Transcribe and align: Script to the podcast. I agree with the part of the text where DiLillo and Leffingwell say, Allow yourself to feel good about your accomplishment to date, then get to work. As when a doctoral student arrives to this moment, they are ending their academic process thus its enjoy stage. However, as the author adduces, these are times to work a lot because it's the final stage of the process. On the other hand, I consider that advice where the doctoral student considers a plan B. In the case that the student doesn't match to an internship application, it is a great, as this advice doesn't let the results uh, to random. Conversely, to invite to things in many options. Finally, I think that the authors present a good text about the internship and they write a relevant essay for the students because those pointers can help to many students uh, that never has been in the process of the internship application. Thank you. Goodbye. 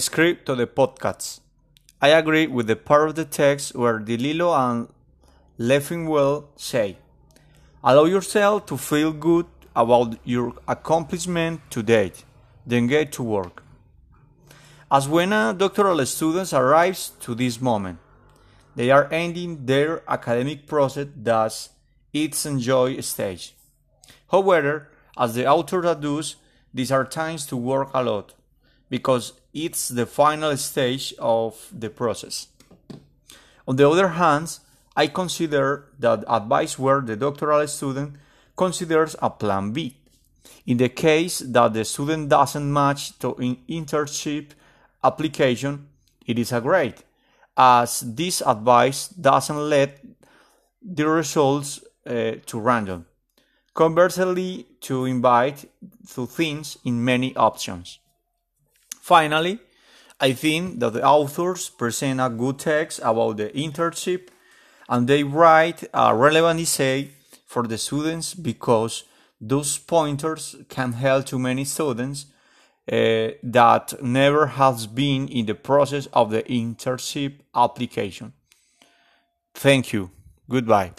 Script 0.00 0.46
to 0.46 0.54
the 0.54 0.66
podcast. 0.66 1.40
I 2.00 2.08
agree 2.08 2.46
with 2.46 2.66
the 2.66 2.76
part 2.76 3.10
of 3.10 3.14
the 3.14 3.26
text 3.26 3.74
where 3.74 4.00
DiLillo 4.00 4.56
and 4.58 4.88
Leffingwell 5.58 6.46
say, 6.56 6.96
Allow 7.84 8.06
yourself 8.06 8.64
to 8.66 8.78
feel 8.78 9.12
good 9.12 9.44
about 9.76 10.16
your 10.24 10.54
accomplishment 10.66 11.60
to 11.70 11.82
date, 11.82 12.24
then 12.66 12.86
get 12.86 13.12
to 13.12 13.22
work. 13.22 13.62
As 14.90 15.08
when 15.08 15.32
a 15.32 15.52
doctoral 15.52 16.04
student 16.06 16.54
arrives 16.54 17.10
to 17.20 17.34
this 17.34 17.60
moment, 17.60 17.98
they 18.74 18.90
are 18.90 19.12
ending 19.12 19.66
their 19.66 20.02
academic 20.10 20.66
process 20.66 21.08
thus 21.14 21.68
its 22.14 22.46
enjoy 22.46 22.98
stage. 23.00 23.54
However, 24.30 24.88
as 25.18 25.34
the 25.34 25.46
author 25.46 25.82
adduces, 25.82 26.36
these 26.72 26.90
are 26.90 27.04
times 27.04 27.44
to 27.48 27.58
work 27.58 27.90
a 27.92 28.02
lot 28.02 28.34
because 28.88 29.34
it's 29.54 29.88
the 29.88 30.06
final 30.06 30.56
stage 30.56 31.14
of 31.18 31.68
the 31.72 31.90
process. 31.90 32.48
On 33.66 33.76
the 33.76 33.88
other 33.88 34.08
hand, 34.08 34.58
I 34.96 35.06
consider 35.06 35.86
that 35.98 36.24
advice 36.28 36.78
where 36.78 37.00
the 37.00 37.16
doctoral 37.16 37.66
student 37.66 38.16
considers 38.56 39.16
a 39.22 39.30
plan 39.30 39.72
B. 39.72 39.96
In 40.66 40.76
the 40.76 40.88
case 40.88 41.38
that 41.38 41.72
the 41.72 41.84
student 41.84 42.28
doesn't 42.28 42.72
match 42.72 43.18
to 43.18 43.34
an 43.36 43.56
internship 43.68 44.50
application, 45.02 45.88
it 46.26 46.38
is 46.38 46.52
a 46.52 46.60
great, 46.60 47.02
as 47.56 48.00
this 48.00 48.42
advice 48.42 49.08
doesn't 49.08 49.68
let 49.68 50.00
the 50.82 51.06
results 51.06 51.80
uh, 52.06 52.32
to 52.46 52.60
random. 52.60 53.06
Conversely, 53.74 54.66
to 54.80 55.06
invite 55.06 55.64
to 56.14 56.26
things 56.26 56.76
in 56.84 57.02
many 57.02 57.34
options. 57.36 57.98
Finally, 59.12 59.58
I 60.20 60.32
think 60.32 60.80
that 60.80 60.94
the 60.94 61.04
authors 61.04 61.68
present 61.68 62.18
a 62.18 62.30
good 62.30 62.58
text 62.58 62.98
about 63.04 63.36
the 63.36 63.50
internship 63.50 64.28
and 64.88 65.06
they 65.06 65.22
write 65.22 65.84
a 65.92 66.14
relevant 66.14 66.60
essay 66.60 67.10
for 67.44 67.64
the 67.64 67.76
students 67.76 68.32
because 68.32 69.04
those 69.38 69.76
pointers 69.76 70.56
can 70.70 70.92
help 70.92 71.26
to 71.26 71.38
many 71.38 71.66
students 71.66 72.24
uh, 72.90 73.36
that 73.42 74.02
never 74.02 74.46
has 74.46 74.86
been 74.86 75.28
in 75.28 75.44
the 75.44 75.56
process 75.56 76.08
of 76.14 76.30
the 76.30 76.42
internship 76.44 77.34
application. 77.54 78.32
Thank 79.52 79.92
you. 79.92 80.10
Goodbye. 80.48 80.92